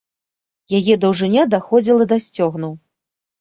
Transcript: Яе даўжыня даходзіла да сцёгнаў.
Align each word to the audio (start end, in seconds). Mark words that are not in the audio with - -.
Яе 0.77 0.95
даўжыня 1.03 1.43
даходзіла 1.53 2.09
да 2.15 2.21
сцёгнаў. 2.25 2.73